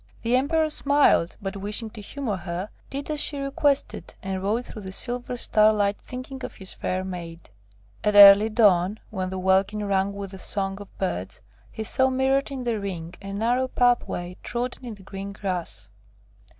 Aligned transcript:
The 0.23 0.35
Emperor 0.35 0.71
smiled, 0.71 1.37
but 1.43 1.55
wishing 1.55 1.91
to 1.91 2.01
humour 2.01 2.37
her, 2.37 2.71
did 2.89 3.11
as 3.11 3.19
she 3.19 3.37
requested, 3.37 4.15
and 4.23 4.41
rode 4.41 4.65
through 4.65 4.81
the 4.81 4.91
silver 4.91 5.37
starlight 5.37 6.01
thinking 6.01 6.43
of 6.43 6.55
his 6.55 6.73
fair 6.73 7.03
maid. 7.03 7.51
At 8.03 8.15
early 8.15 8.49
dawn, 8.49 8.99
when 9.11 9.29
the 9.29 9.37
welkin 9.37 9.85
rang 9.85 10.13
with 10.13 10.31
the 10.31 10.39
song 10.39 10.81
of 10.81 10.97
birds, 10.97 11.43
he 11.71 11.83
saw 11.83 12.09
mirrored 12.09 12.49
in 12.49 12.63
the 12.63 12.79
ring 12.79 13.13
a 13.21 13.31
narrow 13.31 13.67
pathway 13.67 14.37
trodden 14.41 14.85
in 14.85 14.95
the 14.95 15.03
green 15.03 15.33
grass. 15.33 15.91